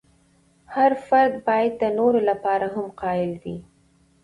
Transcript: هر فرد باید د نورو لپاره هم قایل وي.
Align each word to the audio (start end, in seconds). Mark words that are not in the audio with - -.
هر 0.73 0.91
فرد 1.07 1.33
باید 1.47 1.73
د 1.81 1.83
نورو 1.97 2.19
لپاره 2.29 2.65
هم 2.75 2.87
قایل 3.01 3.31
وي. 3.43 3.57